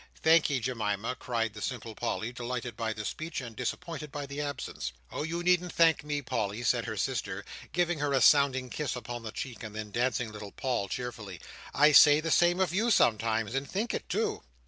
"Thankee, 0.23 0.59
Jemima," 0.59 1.13
cried 1.19 1.53
the 1.53 1.61
simple 1.61 1.93
Polly; 1.93 2.31
delighted 2.31 2.75
by 2.75 2.91
the 2.91 3.05
speech, 3.05 3.39
and 3.39 3.55
disappointed 3.55 4.11
by 4.11 4.25
the 4.25 4.41
absence. 4.41 4.93
"Oh 5.11 5.21
you 5.21 5.43
needn't 5.43 5.73
thank 5.73 6.03
me, 6.03 6.23
Polly," 6.23 6.63
said 6.63 6.85
her 6.85 6.97
sister, 6.97 7.45
giving 7.71 7.99
her 7.99 8.11
a 8.11 8.19
sounding 8.19 8.71
kiss 8.71 8.95
upon 8.95 9.21
the 9.21 9.31
cheek, 9.31 9.61
and 9.61 9.75
then 9.75 9.91
dancing 9.91 10.31
little 10.31 10.53
Paul 10.53 10.87
cheerfully. 10.89 11.39
"I 11.71 11.91
say 11.91 12.19
the 12.19 12.31
same 12.31 12.59
of 12.59 12.73
you 12.73 12.89
sometimes, 12.89 13.53
and 13.53 13.69
think 13.69 13.93
it 13.93 14.09
too." 14.09 14.41